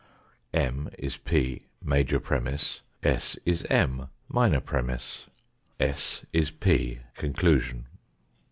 M 0.51 0.89
is 0.97 1.17
P, 1.17 1.67
major 1.79 2.19
premiss; 2.19 2.81
s 3.03 3.37
is 3.45 3.65
M, 3.69 4.07
minor 4.27 4.59
premiss; 4.59 5.27
s 5.79 6.25
is 6.33 6.49
p, 6.49 7.01
conclusion. 7.13 7.85